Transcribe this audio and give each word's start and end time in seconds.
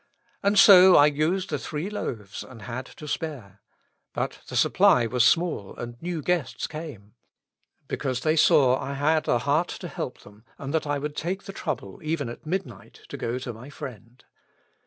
And 0.41 0.57
so 0.57 0.95
I 0.95 1.05
used 1.05 1.51
the 1.51 1.59
three 1.59 1.87
loaves 1.87 2.43
and 2.43 2.63
had 2.63 2.87
to 2.87 3.07
spare. 3.07 3.61
But 4.13 4.39
the 4.47 4.55
supply 4.55 5.05
was 5.05 5.23
small, 5.23 5.75
and 5.75 6.01
new 6.01 6.23
guests 6.23 6.65
came; 6.65 7.13
because 7.87 8.21
they 8.21 8.35
saw 8.35 8.79
I 8.81 8.95
had 8.95 9.27
a 9.27 9.37
heart 9.37 9.67
to 9.77 9.87
help 9.87 10.21
them, 10.21 10.43
and 10.57 10.73
that 10.73 10.87
I 10.87 10.97
would 10.97 11.15
take 11.15 11.43
the 11.43 11.53
trouble 11.53 11.99
even 12.01 12.29
at 12.29 12.47
midnight 12.47 13.01
to 13.09 13.15
go 13.15 13.37
to 13.37 13.53
my 13.53 13.69
friend. 13.69 14.23